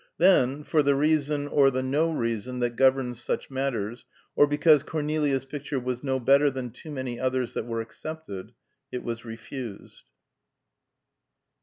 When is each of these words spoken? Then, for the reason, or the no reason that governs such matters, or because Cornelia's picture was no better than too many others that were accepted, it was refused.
Then, 0.17 0.63
for 0.63 0.81
the 0.81 0.95
reason, 0.95 1.47
or 1.47 1.69
the 1.69 1.83
no 1.83 2.09
reason 2.11 2.57
that 2.61 2.75
governs 2.75 3.21
such 3.23 3.51
matters, 3.51 4.03
or 4.35 4.47
because 4.47 4.81
Cornelia's 4.81 5.45
picture 5.45 5.79
was 5.79 6.03
no 6.03 6.19
better 6.19 6.49
than 6.49 6.71
too 6.71 6.89
many 6.89 7.19
others 7.19 7.53
that 7.53 7.67
were 7.67 7.81
accepted, 7.81 8.53
it 8.91 9.03
was 9.03 9.23
refused. 9.25 10.01